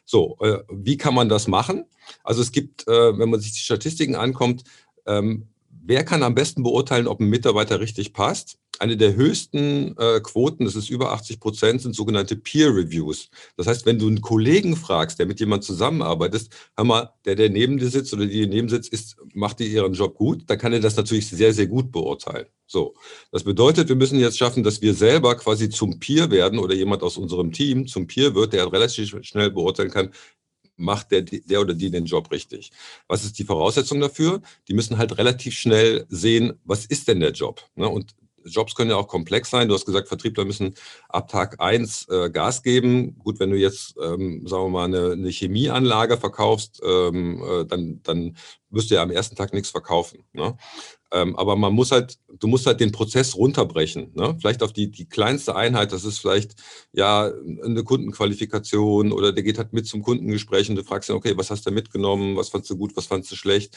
So, 0.04 0.36
äh, 0.40 0.58
wie 0.70 0.96
kann 0.96 1.14
man 1.14 1.28
das 1.28 1.48
machen? 1.48 1.84
Also 2.24 2.42
es 2.42 2.52
gibt, 2.52 2.86
äh, 2.88 3.18
wenn 3.18 3.30
man 3.30 3.40
sich 3.40 3.52
die 3.52 3.60
Statistiken 3.60 4.14
ankommt, 4.14 4.64
ähm, 5.06 5.48
Wer 5.84 6.04
kann 6.04 6.22
am 6.22 6.36
besten 6.36 6.62
beurteilen, 6.62 7.08
ob 7.08 7.18
ein 7.18 7.28
Mitarbeiter 7.28 7.80
richtig 7.80 8.12
passt? 8.12 8.56
Eine 8.78 8.96
der 8.96 9.16
höchsten 9.16 9.96
äh, 9.98 10.20
Quoten, 10.20 10.64
das 10.64 10.76
ist 10.76 10.88
über 10.90 11.10
80 11.10 11.40
Prozent, 11.40 11.82
sind 11.82 11.96
sogenannte 11.96 12.36
Peer 12.36 12.68
Reviews. 12.68 13.30
Das 13.56 13.66
heißt, 13.66 13.84
wenn 13.84 13.98
du 13.98 14.06
einen 14.06 14.20
Kollegen 14.20 14.76
fragst, 14.76 15.18
der 15.18 15.26
mit 15.26 15.40
jemandem 15.40 15.66
zusammenarbeitet, 15.66 16.50
hör 16.76 16.84
mal, 16.84 17.12
der, 17.24 17.34
der 17.34 17.50
neben 17.50 17.78
dir 17.78 17.88
sitzt 17.88 18.14
oder 18.14 18.26
die 18.26 18.46
neben 18.46 18.68
sitzt, 18.68 18.92
ist, 18.92 19.16
macht 19.34 19.58
die 19.58 19.66
ihren 19.66 19.92
Job 19.92 20.14
gut, 20.14 20.44
dann 20.46 20.56
kann 20.56 20.72
er 20.72 20.78
das 20.78 20.96
natürlich 20.96 21.28
sehr, 21.28 21.52
sehr 21.52 21.66
gut 21.66 21.90
beurteilen. 21.90 22.46
So. 22.66 22.94
Das 23.32 23.42
bedeutet, 23.42 23.88
wir 23.88 23.96
müssen 23.96 24.20
jetzt 24.20 24.38
schaffen, 24.38 24.62
dass 24.62 24.82
wir 24.82 24.94
selber 24.94 25.34
quasi 25.34 25.68
zum 25.68 25.98
Peer 25.98 26.30
werden 26.30 26.60
oder 26.60 26.74
jemand 26.74 27.02
aus 27.02 27.16
unserem 27.16 27.50
Team 27.50 27.88
zum 27.88 28.06
Peer 28.06 28.36
wird, 28.36 28.52
der 28.52 28.72
relativ 28.72 29.16
schnell 29.22 29.50
beurteilen 29.50 29.90
kann, 29.90 30.12
macht 30.82 31.10
der, 31.10 31.22
der 31.22 31.60
oder 31.60 31.74
die 31.74 31.90
den 31.90 32.04
Job 32.04 32.30
richtig. 32.30 32.72
Was 33.08 33.24
ist 33.24 33.38
die 33.38 33.44
Voraussetzung 33.44 34.00
dafür? 34.00 34.42
Die 34.68 34.74
müssen 34.74 34.98
halt 34.98 35.16
relativ 35.18 35.54
schnell 35.54 36.06
sehen, 36.08 36.54
was 36.64 36.86
ist 36.86 37.08
denn 37.08 37.20
der 37.20 37.32
Job? 37.32 37.62
Ne? 37.74 37.88
Und 37.88 38.14
Jobs 38.44 38.74
können 38.74 38.90
ja 38.90 38.96
auch 38.96 39.08
komplex 39.08 39.50
sein. 39.50 39.68
Du 39.68 39.74
hast 39.74 39.86
gesagt, 39.86 40.08
Vertriebler 40.08 40.44
müssen 40.44 40.74
ab 41.08 41.28
Tag 41.28 41.60
1 41.60 42.08
äh, 42.08 42.30
Gas 42.30 42.62
geben. 42.62 43.16
Gut, 43.18 43.40
wenn 43.40 43.50
du 43.50 43.56
jetzt, 43.56 43.94
ähm, 44.02 44.46
sagen 44.46 44.64
wir 44.64 44.68
mal, 44.68 44.84
eine, 44.84 45.12
eine 45.12 45.30
Chemieanlage 45.30 46.18
verkaufst, 46.18 46.80
ähm, 46.84 47.42
äh, 47.42 47.64
dann, 47.64 48.00
dann 48.02 48.36
wirst 48.70 48.90
du 48.90 48.96
ja 48.96 49.02
am 49.02 49.10
ersten 49.10 49.36
Tag 49.36 49.52
nichts 49.52 49.70
verkaufen. 49.70 50.24
Ne? 50.32 50.56
Ähm, 51.12 51.36
aber 51.36 51.56
man 51.56 51.74
muss 51.74 51.92
halt, 51.92 52.18
du 52.40 52.46
musst 52.46 52.66
halt 52.66 52.80
den 52.80 52.90
Prozess 52.90 53.36
runterbrechen. 53.36 54.12
Ne? 54.14 54.34
Vielleicht 54.40 54.62
auf 54.62 54.72
die, 54.72 54.90
die 54.90 55.04
kleinste 55.04 55.54
Einheit, 55.54 55.92
das 55.92 56.04
ist 56.04 56.18
vielleicht 56.18 56.54
ja 56.92 57.30
eine 57.62 57.84
Kundenqualifikation 57.84 59.12
oder 59.12 59.32
der 59.32 59.42
geht 59.42 59.58
halt 59.58 59.74
mit 59.74 59.86
zum 59.86 60.02
Kundengespräch 60.02 60.70
und 60.70 60.76
du 60.76 60.84
fragst 60.84 61.10
ihn, 61.10 61.14
okay, 61.14 61.34
was 61.36 61.50
hast 61.50 61.66
du 61.66 61.70
mitgenommen, 61.70 62.36
was 62.36 62.48
fandst 62.48 62.70
du 62.70 62.78
gut, 62.78 62.96
was 62.96 63.06
fandst 63.06 63.30
du 63.30 63.36
schlecht? 63.36 63.76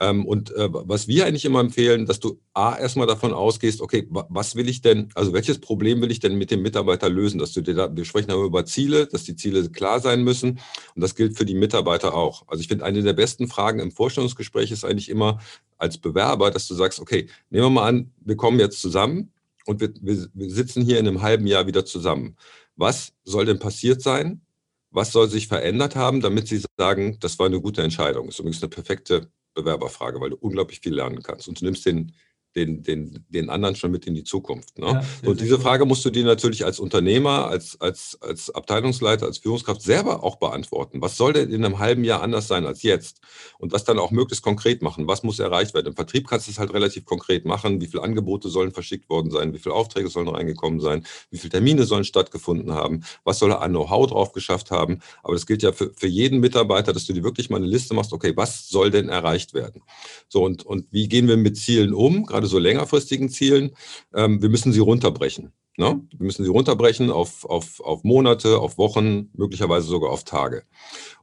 Ähm, 0.00 0.24
und 0.24 0.54
äh, 0.56 0.68
was 0.70 1.06
wir 1.06 1.26
eigentlich 1.26 1.44
immer 1.44 1.60
empfehlen, 1.60 2.06
dass 2.06 2.18
du 2.18 2.40
A, 2.54 2.78
erstmal 2.78 3.06
davon 3.06 3.34
ausgehst, 3.34 3.82
okay, 3.82 4.08
was 4.10 4.54
will 4.54 4.68
ich 4.68 4.80
denn, 4.80 5.10
also 5.14 5.34
welches 5.34 5.58
Problem 5.60 6.00
will 6.00 6.10
ich 6.10 6.20
denn 6.20 6.36
mit 6.36 6.50
dem 6.50 6.62
Mitarbeiter 6.62 7.10
lösen? 7.10 7.38
Dass 7.38 7.52
du 7.52 7.60
dir 7.60 7.74
da, 7.74 7.94
wir 7.94 8.06
sprechen 8.06 8.30
aber 8.30 8.44
über 8.44 8.64
Ziele, 8.64 9.06
dass 9.06 9.24
die 9.24 9.36
Ziele 9.36 9.68
klar 9.68 10.00
sein 10.00 10.24
müssen 10.24 10.60
und 10.94 11.02
das 11.02 11.14
gilt 11.14 11.36
für 11.36 11.44
die 11.44 11.54
Mitarbeiter 11.54 12.14
auch. 12.14 12.44
Also 12.48 12.62
ich 12.62 12.68
finde, 12.68 12.86
eine 12.86 13.02
der 13.02 13.12
besten 13.12 13.48
Fragen 13.48 13.80
im 13.80 13.92
Vorstellungsgespräch 13.92 14.70
ist 14.70 14.84
eigentlich 14.84 15.10
immer 15.10 15.40
als 15.80 15.98
Bewerber, 15.98 16.50
dass 16.50 16.68
du 16.68 16.74
sagst, 16.74 17.00
okay, 17.00 17.28
nehmen 17.50 17.64
wir 17.64 17.70
mal 17.70 17.88
an, 17.88 18.12
wir 18.20 18.36
kommen 18.36 18.60
jetzt 18.60 18.80
zusammen 18.80 19.32
und 19.66 19.80
wir, 19.80 19.92
wir, 20.00 20.28
wir 20.32 20.50
sitzen 20.50 20.82
hier 20.82 20.98
in 20.98 21.08
einem 21.08 21.22
halben 21.22 21.46
Jahr 21.46 21.66
wieder 21.66 21.84
zusammen. 21.84 22.36
Was 22.76 23.12
soll 23.24 23.46
denn 23.46 23.58
passiert 23.58 24.02
sein? 24.02 24.42
Was 24.90 25.12
soll 25.12 25.28
sich 25.28 25.48
verändert 25.48 25.96
haben, 25.96 26.20
damit 26.20 26.48
Sie 26.48 26.62
sagen, 26.76 27.18
das 27.20 27.38
war 27.38 27.46
eine 27.46 27.60
gute 27.60 27.82
Entscheidung? 27.82 28.26
Das 28.26 28.34
ist 28.34 28.40
übrigens 28.40 28.62
eine 28.62 28.70
perfekte 28.70 29.30
Bewerberfrage, 29.54 30.20
weil 30.20 30.30
du 30.30 30.36
unglaublich 30.36 30.80
viel 30.80 30.94
lernen 30.94 31.22
kannst 31.22 31.48
und 31.48 31.60
du 31.60 31.64
nimmst 31.64 31.86
den, 31.86 32.12
den, 32.56 32.82
den, 32.82 33.24
den 33.28 33.48
anderen 33.48 33.76
schon 33.76 33.90
mit 33.90 34.06
in 34.06 34.14
die 34.14 34.24
Zukunft. 34.24 34.78
Ne? 34.78 34.86
Ja, 34.86 35.04
so, 35.22 35.30
und 35.30 35.40
diese. 35.40 35.60
Frage 35.60 35.84
musst 35.84 36.04
du 36.04 36.10
dir 36.10 36.24
natürlich 36.24 36.64
als 36.64 36.80
Unternehmer, 36.80 37.46
als, 37.46 37.80
als, 37.80 38.18
als 38.22 38.50
Abteilungsleiter, 38.50 39.26
als 39.26 39.38
Führungskraft 39.38 39.82
selber 39.82 40.24
auch 40.24 40.36
beantworten. 40.36 41.02
Was 41.02 41.16
soll 41.16 41.34
denn 41.34 41.50
in 41.50 41.64
einem 41.64 41.78
halben 41.78 42.02
Jahr 42.02 42.22
anders 42.22 42.48
sein 42.48 42.64
als 42.64 42.82
jetzt? 42.82 43.20
Und 43.58 43.72
das 43.74 43.84
dann 43.84 43.98
auch 43.98 44.10
möglichst 44.10 44.42
konkret 44.42 44.80
machen. 44.82 45.06
Was 45.06 45.22
muss 45.22 45.38
erreicht 45.38 45.74
werden? 45.74 45.88
Im 45.88 45.96
Vertrieb 45.96 46.28
kannst 46.28 46.46
du 46.46 46.52
es 46.52 46.58
halt 46.58 46.72
relativ 46.72 47.04
konkret 47.04 47.44
machen. 47.44 47.80
Wie 47.80 47.86
viele 47.86 48.02
Angebote 48.02 48.48
sollen 48.48 48.72
verschickt 48.72 49.10
worden 49.10 49.30
sein? 49.30 49.52
Wie 49.52 49.58
viele 49.58 49.74
Aufträge 49.74 50.08
sollen 50.08 50.28
reingekommen 50.28 50.80
sein? 50.80 51.04
Wie 51.30 51.38
viele 51.38 51.50
Termine 51.50 51.84
sollen 51.84 52.04
stattgefunden 52.04 52.72
haben? 52.72 53.04
Was 53.24 53.38
soll 53.38 53.52
er 53.52 53.60
an 53.60 53.72
Know-how 53.72 54.06
drauf 54.06 54.32
geschafft 54.32 54.70
haben? 54.70 55.00
Aber 55.22 55.34
das 55.34 55.46
gilt 55.46 55.62
ja 55.62 55.72
für, 55.72 55.92
für 55.94 56.08
jeden 56.08 56.40
Mitarbeiter, 56.40 56.92
dass 56.92 57.04
du 57.06 57.12
dir 57.12 57.22
wirklich 57.22 57.50
mal 57.50 57.58
eine 57.58 57.66
Liste 57.66 57.94
machst, 57.94 58.12
okay, 58.12 58.32
was 58.34 58.68
soll 58.68 58.90
denn 58.90 59.08
erreicht 59.08 59.54
werden? 59.54 59.82
So, 60.28 60.44
und, 60.44 60.64
und 60.64 60.86
wie 60.90 61.08
gehen 61.08 61.28
wir 61.28 61.36
mit 61.36 61.56
Zielen 61.56 61.92
um? 61.92 62.24
Gerade 62.24 62.39
gerade 62.40 62.48
so 62.48 62.58
längerfristigen 62.58 63.28
Zielen, 63.28 63.72
ähm, 64.14 64.40
wir 64.40 64.48
müssen 64.48 64.72
sie 64.72 64.80
runterbrechen. 64.80 65.52
Ne? 65.76 66.00
Wir 66.16 66.24
müssen 66.26 66.44
sie 66.44 66.50
runterbrechen 66.50 67.10
auf, 67.10 67.44
auf, 67.44 67.80
auf 67.80 68.02
Monate, 68.02 68.58
auf 68.58 68.78
Wochen, 68.78 69.30
möglicherweise 69.34 69.86
sogar 69.86 70.10
auf 70.10 70.24
Tage. 70.24 70.64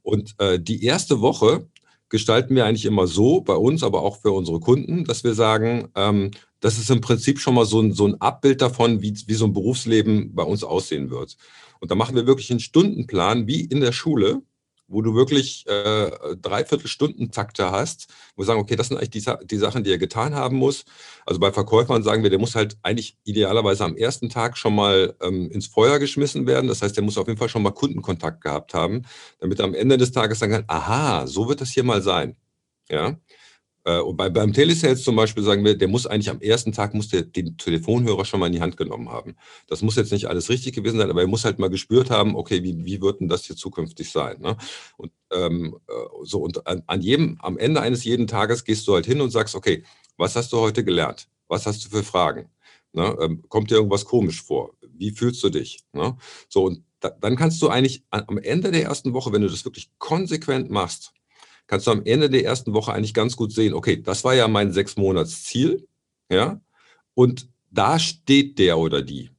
Und 0.03 0.35
äh, 0.37 0.59
die 0.59 0.83
erste 0.83 1.21
Woche 1.21 1.67
gestalten 2.09 2.55
wir 2.55 2.65
eigentlich 2.65 2.85
immer 2.85 3.07
so, 3.07 3.41
bei 3.41 3.55
uns, 3.55 3.83
aber 3.83 4.01
auch 4.03 4.21
für 4.21 4.31
unsere 4.31 4.59
Kunden, 4.59 5.03
dass 5.05 5.23
wir 5.23 5.33
sagen, 5.33 5.89
ähm, 5.95 6.31
das 6.59 6.77
ist 6.77 6.89
im 6.89 7.01
Prinzip 7.01 7.39
schon 7.39 7.55
mal 7.55 7.65
so 7.65 7.81
ein, 7.81 7.93
so 7.93 8.07
ein 8.07 8.21
Abbild 8.21 8.61
davon, 8.61 9.01
wie, 9.01 9.13
wie 9.25 9.33
so 9.33 9.45
ein 9.45 9.53
Berufsleben 9.53 10.33
bei 10.33 10.43
uns 10.43 10.63
aussehen 10.63 11.09
wird. 11.09 11.35
Und 11.79 11.91
da 11.91 11.95
machen 11.95 12.15
wir 12.15 12.27
wirklich 12.27 12.49
einen 12.51 12.59
Stundenplan 12.59 13.47
wie 13.47 13.61
in 13.61 13.81
der 13.81 13.91
Schule, 13.91 14.41
wo 14.87 15.01
du 15.01 15.15
wirklich 15.15 15.65
äh, 15.67 16.35
Dreiviertelstunden-Takte 16.41 17.71
hast, 17.71 18.07
wo 18.35 18.41
wir 18.41 18.45
sagen, 18.45 18.59
okay, 18.59 18.75
das 18.75 18.87
sind 18.87 18.97
eigentlich 18.97 19.23
die, 19.23 19.45
die 19.45 19.57
Sachen, 19.57 19.83
die 19.83 19.91
er 19.91 19.97
getan 19.97 20.33
haben 20.35 20.57
muss. 20.57 20.85
Also 21.25 21.39
bei 21.39 21.51
Verkäufern 21.51 22.03
sagen 22.03 22.23
wir, 22.23 22.29
der 22.29 22.39
muss 22.39 22.55
halt 22.55 22.77
eigentlich 22.83 23.17
idealerweise 23.23 23.83
am 23.83 23.97
ersten 23.97 24.29
Tag 24.29 24.57
schon 24.57 24.75
mal 24.75 25.15
ähm, 25.21 25.51
ins 25.51 25.67
Feuer 25.67 25.99
geschmissen 25.99 26.47
werden. 26.47 26.67
Das 26.67 26.81
heißt, 26.81 26.95
der 26.95 27.03
muss 27.03 27.17
auf 27.17 27.27
jeden 27.27 27.39
Fall 27.39 27.49
schon 27.49 27.63
mal 27.63 27.71
Kundenkontakt 27.71 28.41
gehabt 28.41 28.73
haben, 28.73 29.03
damit 29.39 29.59
er 29.59 29.65
am 29.65 29.73
Ende 29.73 29.97
des 29.97 30.11
Tages 30.11 30.39
sagen 30.39 30.53
kann, 30.53 30.65
aha, 30.67 31.27
so 31.27 31.49
wird 31.49 31.61
das 31.61 31.69
hier 31.69 31.83
mal 31.83 32.01
sein. 32.01 32.35
Ja, 32.89 33.17
und 33.91 34.17
bei, 34.17 34.29
beim 34.29 34.53
Telesales 34.53 35.03
zum 35.03 35.15
Beispiel 35.15 35.43
sagen 35.43 35.63
wir, 35.63 35.77
der 35.77 35.87
muss 35.87 36.05
eigentlich 36.05 36.29
am 36.29 36.41
ersten 36.41 36.73
Tag 36.73 36.93
muss 36.93 37.07
der 37.07 37.21
den 37.21 37.57
Telefonhörer 37.57 38.25
schon 38.25 38.39
mal 38.39 38.47
in 38.47 38.53
die 38.53 38.61
Hand 38.61 38.75
genommen 38.75 39.09
haben. 39.09 39.35
Das 39.67 39.81
muss 39.81 39.95
jetzt 39.95 40.11
nicht 40.11 40.25
alles 40.25 40.49
richtig 40.49 40.73
gewesen 40.73 40.97
sein, 40.97 41.09
aber 41.09 41.21
er 41.21 41.27
muss 41.27 41.45
halt 41.45 41.59
mal 41.59 41.69
gespürt 41.69 42.09
haben, 42.09 42.35
okay, 42.35 42.63
wie, 42.63 42.85
wie 42.85 43.01
wird 43.01 43.21
denn 43.21 43.29
das 43.29 43.45
hier 43.45 43.55
zukünftig 43.55 44.11
sein? 44.11 44.41
Ne? 44.41 44.57
Und 44.97 45.11
ähm, 45.31 45.77
äh, 45.87 45.93
so 46.23 46.39
und 46.41 46.67
an, 46.67 46.83
an 46.87 47.01
jedem, 47.01 47.37
am 47.41 47.57
Ende 47.57 47.81
eines 47.81 48.03
jeden 48.03 48.27
Tages 48.27 48.65
gehst 48.65 48.87
du 48.87 48.93
halt 48.93 49.05
hin 49.05 49.21
und 49.21 49.29
sagst, 49.29 49.55
okay, 49.55 49.83
was 50.17 50.35
hast 50.35 50.51
du 50.51 50.57
heute 50.57 50.83
gelernt? 50.83 51.29
Was 51.47 51.65
hast 51.65 51.85
du 51.85 51.89
für 51.89 52.03
Fragen? 52.03 52.49
Ne? 52.93 53.15
Ähm, 53.21 53.43
kommt 53.47 53.71
dir 53.71 53.75
irgendwas 53.75 54.05
komisch 54.05 54.41
vor? 54.41 54.75
Wie 54.81 55.11
fühlst 55.11 55.43
du 55.43 55.49
dich? 55.49 55.79
Ne? 55.93 56.17
So, 56.49 56.65
und 56.65 56.83
da, 56.99 57.09
dann 57.09 57.35
kannst 57.35 57.61
du 57.61 57.69
eigentlich 57.69 58.03
am 58.09 58.37
Ende 58.37 58.71
der 58.71 58.83
ersten 58.83 59.13
Woche, 59.13 59.31
wenn 59.31 59.43
du 59.43 59.47
das 59.47 59.65
wirklich 59.65 59.91
konsequent 59.99 60.69
machst, 60.71 61.13
kannst 61.67 61.87
du 61.87 61.91
am 61.91 62.03
Ende 62.05 62.29
der 62.29 62.43
ersten 62.45 62.73
Woche 62.73 62.93
eigentlich 62.93 63.13
ganz 63.13 63.35
gut 63.35 63.51
sehen, 63.51 63.73
okay, 63.73 64.01
das 64.01 64.23
war 64.23 64.33
ja 64.33 64.47
mein 64.47 64.71
sechs 64.71 64.97
Monats 64.97 65.43
Ziel, 65.43 65.87
ja, 66.31 66.59
und 67.13 67.47
da 67.69 67.99
steht 67.99 68.57
der 68.59 68.77
oder 68.77 69.01
die. 69.01 69.29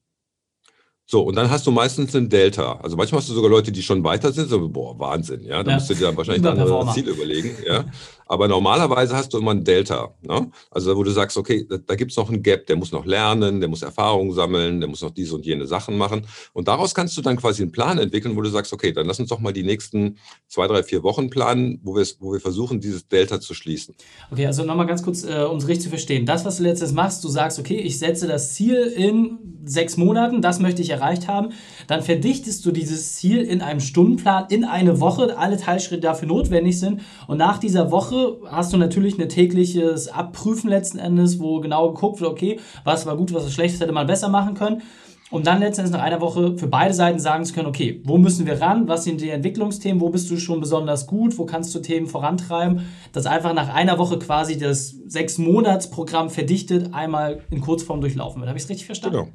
So, 1.11 1.23
und 1.23 1.37
dann 1.37 1.51
hast 1.51 1.67
du 1.67 1.71
meistens 1.71 2.15
einen 2.15 2.29
Delta. 2.29 2.81
Also 2.83 2.95
manchmal 2.95 3.23
hast 3.23 3.31
du 3.31 3.33
sogar 3.33 3.51
Leute, 3.51 3.73
die 3.73 3.83
schon 3.83 4.05
weiter 4.05 4.31
sind, 4.31 4.51
so, 4.51 4.69
boah, 4.69 4.99
Wahnsinn, 4.99 5.43
ja. 5.43 5.63
Da 5.63 5.71
ja. 5.71 5.77
musst 5.79 5.89
du 5.89 5.95
dir 5.95 6.07
dann 6.07 6.17
wahrscheinlich 6.19 6.45
ein 6.45 6.61
anderes 6.61 6.95
Ziel 6.95 7.09
überlegen, 7.09 7.57
ja. 7.67 7.87
Aber 8.29 8.47
normalerweise 8.47 9.17
hast 9.17 9.33
du 9.33 9.39
immer 9.39 9.53
ein 9.53 9.65
Delta. 9.65 10.15
Ne? 10.23 10.51
Also 10.71 10.97
wo 10.97 11.03
du 11.03 11.11
sagst, 11.11 11.37
okay, 11.37 11.67
da, 11.69 11.79
da 11.79 11.95
gibt 11.95 12.11
es 12.11 12.17
noch 12.17 12.31
ein 12.31 12.43
Gap, 12.43 12.67
der 12.67 12.77
muss 12.77 12.93
noch 12.93 13.07
lernen, 13.07 13.61
der 13.61 13.69
muss 13.69 13.83
Erfahrungen 13.83 14.33
sammeln, 14.33 14.81
der 14.81 14.89
muss 14.89 15.03
noch 15.03 15.11
diese 15.11 15.35
und 15.35 15.47
jene 15.47 15.67
Sachen 15.67 15.97
machen. 15.97 16.27
Und 16.53 16.69
daraus 16.69 16.95
kannst 16.95 17.17
du 17.17 17.23
dann 17.23 17.37
quasi 17.37 17.63
einen 17.63 17.73
Plan 17.73 17.99
entwickeln, 17.99 18.37
wo 18.37 18.43
du 18.43 18.51
sagst, 18.51 18.73
okay, 18.73 18.93
dann 18.93 19.07
lass 19.07 19.19
uns 19.19 19.31
doch 19.31 19.41
mal 19.41 19.53
die 19.53 19.63
nächsten 19.63 20.19
zwei, 20.47 20.67
drei, 20.67 20.83
vier 20.83 21.03
Wochen 21.03 21.31
planen, 21.31 21.81
wo 21.83 21.97
wir, 21.97 22.07
wo 22.21 22.33
wir 22.33 22.41
versuchen, 22.41 22.81
dieses 22.81 23.09
Delta 23.09 23.41
zu 23.41 23.55
schließen. 23.55 23.95
Okay, 24.31 24.47
also 24.47 24.65
nochmal 24.65 24.87
ganz 24.87 25.03
kurz, 25.03 25.25
äh, 25.25 25.47
um 25.51 25.57
es 25.57 25.67
richtig 25.67 25.85
zu 25.85 25.89
verstehen. 25.91 26.27
Das, 26.27 26.45
was 26.45 26.59
du 26.59 26.65
letztes 26.65 26.93
machst, 26.93 27.25
du 27.25 27.29
sagst, 27.29 27.59
okay, 27.59 27.77
ich 27.79 27.99
setze 27.99 28.27
das 28.27 28.55
Ziel 28.55 28.77
in 28.95 29.39
sechs 29.65 29.97
Monaten, 29.97 30.43
das 30.43 30.61
möchte 30.61 30.83
ich 30.83 30.91
erreicht 30.91 31.29
haben. 31.29 31.51
Dann 31.87 32.03
verdichtest 32.03 32.65
du 32.67 32.73
dieses 32.73 33.15
Ziel 33.15 33.43
in 33.43 33.63
einem 33.63 33.81
Stundenplan 33.81 34.47
in 34.51 34.65
eine 34.65 35.01
Woche, 35.01 35.37
alle 35.39 35.57
Teilschritte 35.57 36.03
dafür 36.03 36.29
notwendig 36.29 36.79
sind. 36.79 37.01
Und 37.27 37.39
nach 37.39 37.59
dieser 37.59 37.91
Woche 37.91 38.18
hast 38.51 38.73
du 38.73 38.77
natürlich 38.77 39.19
ein 39.19 39.29
tägliches 39.29 40.09
Abprüfen 40.09 40.71
letzten 40.71 40.99
Endes, 40.99 41.41
wo 41.41 41.61
genau 41.61 41.93
geguckt 41.93 42.21
wird, 42.21 42.31
okay, 42.31 42.61
was 42.85 43.07
war 43.07 43.17
gut, 43.17 43.33
was 43.33 43.45
war 43.45 43.51
schlecht, 43.51 43.75
was 43.75 43.81
hätte 43.81 43.93
man 43.93 44.07
besser 44.07 44.29
machen 44.29 44.55
können. 44.55 44.83
Um 45.31 45.43
dann 45.43 45.61
letztendlich 45.61 45.95
nach 45.95 46.03
einer 46.03 46.23
Woche 46.23 46.57
für 46.57 46.69
beide 46.69 46.95
Seiten 46.95 47.19
sagen 47.19 47.45
zu 47.45 47.53
können, 47.53 47.67
okay, 47.67 48.01
wo 48.05 48.17
müssen 48.17 48.47
wir 48.47 48.63
ran, 48.63 48.89
was 48.89 49.05
sind 49.05 49.21
die 49.21 49.29
Entwicklungsthemen, 49.29 50.01
wo 50.01 50.09
bist 50.09 50.31
du 50.31 50.39
schon 50.39 50.61
besonders 50.61 51.07
gut, 51.07 51.37
wo 51.37 51.45
kannst 51.45 51.75
du 51.75 51.81
Themen 51.81 52.07
vorantreiben, 52.07 52.87
dass 53.13 53.27
einfach 53.27 53.53
nach 53.53 53.69
einer 53.69 53.99
Woche 53.99 54.19
quasi 54.19 54.57
das 54.57 54.97
Sechs-Monats-Programm 55.07 56.31
verdichtet 56.31 56.95
einmal 56.95 57.41
in 57.51 57.61
Kurzform 57.61 58.01
durchlaufen 58.01 58.41
wird. 58.41 58.49
Habe 58.49 58.57
ich 58.59 58.65
es 58.65 58.71
richtig 58.71 58.87
verstanden? 58.87 59.19
Genau. 59.19 59.29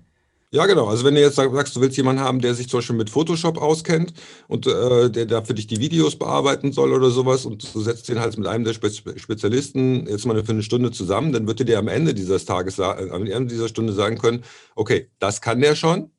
Ja, 0.53 0.67
genau. 0.67 0.85
Also 0.85 1.03
wenn 1.03 1.15
du 1.15 1.21
jetzt 1.21 1.35
sagst, 1.35 1.75
du 1.75 1.81
willst 1.81 1.97
jemanden 1.97 2.21
haben, 2.21 2.39
der 2.39 2.53
sich 2.53 2.69
zum 2.69 2.77
Beispiel 2.77 2.95
mit 2.95 3.09
Photoshop 3.09 3.57
auskennt 3.57 4.13
und 4.47 4.67
äh, 4.67 5.09
der 5.09 5.25
da 5.25 5.41
für 5.41 5.55
dich 5.55 5.65
die 5.65 5.79
Videos 5.79 6.15
bearbeiten 6.15 6.71
soll 6.71 6.93
oder 6.93 7.09
sowas 7.09 7.47
und 7.47 7.73
du 7.73 7.81
setzt 7.81 8.07
den 8.07 8.19
halt 8.19 8.37
mit 8.37 8.45
einem 8.45 8.63
der 8.63 8.73
Spezialisten 8.73 10.05
jetzt 10.05 10.27
mal 10.27 10.43
für 10.45 10.51
eine 10.51 10.61
Stunde 10.61 10.91
zusammen, 10.91 11.31
dann 11.31 11.47
wird 11.47 11.61
er 11.61 11.65
dir 11.65 11.79
am 11.79 11.87
Ende 11.87 12.13
dieses 12.13 12.45
Tages, 12.45 12.77
äh, 12.77 12.83
am 12.83 13.25
Ende 13.25 13.47
dieser 13.47 13.67
Stunde 13.67 13.93
sagen 13.93 14.19
können, 14.19 14.43
okay, 14.75 15.09
das 15.17 15.41
kann 15.41 15.59
der 15.59 15.73
schon 15.73 16.11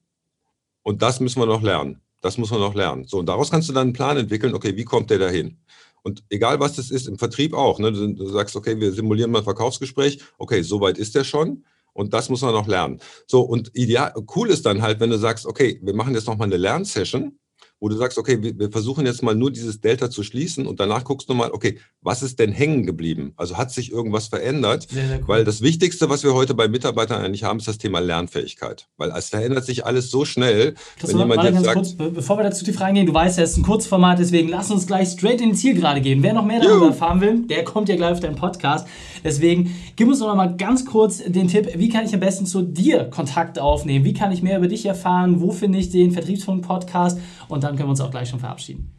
und 0.82 1.02
das 1.02 1.20
müssen 1.20 1.40
wir 1.40 1.46
noch 1.46 1.62
lernen. 1.62 2.00
Das 2.20 2.36
muss 2.36 2.50
man 2.50 2.58
noch 2.58 2.74
lernen. 2.74 3.04
So, 3.06 3.20
und 3.20 3.26
daraus 3.26 3.52
kannst 3.52 3.68
du 3.68 3.72
dann 3.72 3.82
einen 3.82 3.92
Plan 3.92 4.16
entwickeln, 4.16 4.54
okay, 4.54 4.76
wie 4.76 4.84
kommt 4.84 5.10
der 5.10 5.20
dahin? 5.20 5.58
Und 6.02 6.24
egal 6.28 6.58
was 6.58 6.74
das 6.74 6.90
ist, 6.90 7.06
im 7.06 7.18
Vertrieb 7.18 7.54
auch, 7.54 7.78
ne? 7.78 7.92
du, 7.92 8.26
sagst, 8.30 8.56
okay, 8.56 8.80
wir 8.80 8.90
simulieren 8.92 9.30
mal 9.30 9.38
ein 9.38 9.44
Verkaufsgespräch, 9.44 10.18
okay, 10.38 10.62
soweit 10.62 10.98
ist 10.98 11.14
der 11.14 11.22
schon 11.22 11.64
und 11.94 12.12
das 12.12 12.28
muss 12.28 12.42
man 12.42 12.52
noch 12.52 12.66
lernen. 12.66 13.00
So, 13.26 13.40
und 13.40 13.70
ideal, 13.74 14.12
cool 14.36 14.50
ist 14.50 14.66
dann 14.66 14.82
halt, 14.82 15.00
wenn 15.00 15.10
du 15.10 15.18
sagst, 15.18 15.46
okay, 15.46 15.80
wir 15.82 15.94
machen 15.94 16.14
jetzt 16.14 16.26
nochmal 16.26 16.48
eine 16.48 16.58
Lernsession 16.58 17.38
wo 17.81 17.88
du 17.88 17.97
sagst, 17.97 18.19
okay, 18.19 18.38
wir, 18.40 18.71
versuchen 18.71 19.04
jetzt 19.04 19.23
mal 19.23 19.35
nur 19.35 19.50
dieses 19.50 19.81
Delta 19.81 20.11
zu 20.11 20.23
schließen 20.23 20.66
und 20.66 20.81
danach 20.81 21.04
guckst 21.04 21.28
du 21.28 21.35
mal, 21.35 21.50
okay, 21.52 21.78
was 22.00 22.23
ist 22.23 22.38
denn 22.38 22.52
hängen 22.52 22.87
geblieben? 22.87 23.33
Also 23.37 23.57
hat 23.57 23.71
sich 23.73 23.93
irgendwas 23.93 24.28
verändert? 24.28 24.88
Sehr, 24.90 25.07
sehr 25.07 25.19
cool. 25.19 25.28
Weil 25.28 25.45
das 25.45 25.61
Wichtigste, 25.61 26.09
was 26.09 26.25
wir 26.25 26.35
heute 26.35 26.54
bei 26.54 26.69
Mitarbeitern 26.69 27.23
eigentlich 27.23 27.45
haben, 27.45 27.59
ist 27.59 27.69
das 27.69 27.78
Thema 27.78 27.99
Lernfähigkeit. 27.99 28.88
Weil 28.97 29.11
es 29.11 29.28
verändert 29.28 29.66
sich 29.66 29.85
alles 29.85 30.11
so 30.11 30.25
schnell. 30.25 30.75
wenn 31.02 31.19
jemand 31.19 31.43
jetzt 31.43 31.64
sagt, 31.64 31.75
kurz, 31.75 31.95
bevor 31.95 32.38
wir 32.38 32.45
dazu 32.45 32.64
die 32.64 32.73
Fragen 32.73 32.95
gehen, 32.95 33.07
du 33.07 33.14
weißt 33.14 33.38
ja, 33.38 33.45
es 33.45 33.52
ist 33.52 33.57
ein 33.59 33.64
Kurzformat, 33.64 34.19
deswegen 34.19 34.49
lass 34.49 34.71
uns 34.71 34.87
gleich 34.87 35.09
straight 35.09 35.40
in 35.40 35.50
die 35.50 35.57
Zielgerade 35.57 36.00
gehen. 36.00 36.23
Wer 36.23 36.33
noch 36.33 36.45
mehr 36.45 36.61
darüber 36.61 36.87
erfahren 36.87 37.21
will, 37.21 37.47
der 37.47 37.64
kommt 37.64 37.88
ja 37.88 37.97
gleich 37.97 38.12
auf 38.12 38.21
deinen 38.21 38.37
Podcast. 38.37 38.87
Deswegen 39.25 39.75
gib 39.97 40.09
uns 40.09 40.21
noch 40.21 40.35
mal 40.35 40.54
ganz 40.57 40.85
kurz 40.85 41.19
den 41.19 41.49
Tipp, 41.49 41.69
wie 41.76 41.88
kann 41.88 42.04
ich 42.04 42.12
am 42.12 42.21
besten 42.21 42.45
zu 42.45 42.62
dir 42.62 43.04
Kontakt 43.04 43.59
aufnehmen? 43.59 44.04
Wie 44.04 44.12
kann 44.12 44.33
ich 44.33 44.43
mehr 44.43 44.59
über 44.59 44.69
dich 44.69 44.85
erfahren? 44.85 45.40
Wo 45.40 45.50
finde 45.50 45.78
ich 45.78 45.90
den 45.90 46.12
Vertriebsfunk-Podcast? 46.12 47.19
Und 47.49 47.64
dann 47.64 47.74
dann 47.75 47.78
können 47.78 47.88
wir 47.88 47.93
uns 47.93 48.00
auch 48.00 48.11
gleich 48.11 48.28
schon 48.28 48.40
verabschieden. 48.40 48.95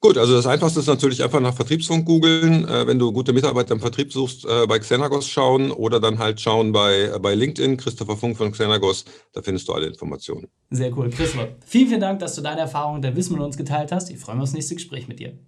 Gut, 0.00 0.18
also 0.18 0.34
das 0.34 0.46
Einfachste 0.46 0.80
ist 0.80 0.86
natürlich 0.86 1.22
einfach 1.22 1.40
nach 1.40 1.54
Vertriebsfunk 1.54 2.04
googeln. 2.04 2.68
Äh, 2.68 2.86
wenn 2.86 2.98
du 2.98 3.10
gute 3.12 3.32
Mitarbeiter 3.32 3.72
im 3.72 3.80
Vertrieb 3.80 4.12
suchst, 4.12 4.44
äh, 4.44 4.66
bei 4.66 4.78
Xenagos 4.78 5.28
schauen 5.28 5.70
oder 5.70 5.98
dann 5.98 6.18
halt 6.18 6.40
schauen 6.40 6.72
bei, 6.72 7.10
äh, 7.14 7.18
bei 7.18 7.34
LinkedIn, 7.34 7.78
Christopher 7.78 8.16
Funk 8.16 8.36
von 8.36 8.52
Xenagos, 8.52 9.06
da 9.32 9.40
findest 9.40 9.68
du 9.68 9.72
alle 9.72 9.86
Informationen. 9.86 10.48
Sehr 10.70 10.96
cool. 10.96 11.08
Christopher, 11.08 11.48
vielen, 11.64 11.88
vielen 11.88 12.00
Dank, 12.00 12.18
dass 12.18 12.34
du 12.34 12.42
deine 12.42 12.60
Erfahrungen 12.60 12.96
und 12.96 13.02
dein 13.02 13.16
Wissen 13.16 13.32
mit 13.34 13.42
uns 13.42 13.56
geteilt 13.56 13.92
hast. 13.92 14.10
Ich 14.10 14.18
freue 14.18 14.34
mich 14.36 14.42
auf 14.42 14.48
das 14.50 14.54
nächste 14.54 14.74
Gespräch 14.74 15.08
mit 15.08 15.20
dir. 15.20 15.38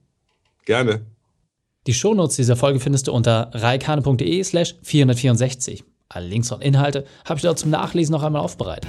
Gerne. 0.64 1.04
Die 1.86 1.94
Shownotes 1.94 2.36
dieser 2.36 2.56
Folge 2.56 2.80
findest 2.80 3.08
du 3.08 3.12
unter 3.12 3.50
reikane.de 3.52 4.42
slash 4.42 4.76
464. 4.82 5.84
Alle 6.08 6.26
Links 6.28 6.50
und 6.50 6.62
Inhalte 6.62 7.04
habe 7.26 7.36
ich 7.36 7.42
dort 7.42 7.58
zum 7.58 7.70
Nachlesen 7.70 8.12
noch 8.12 8.22
einmal 8.22 8.40
aufbereitet. 8.40 8.88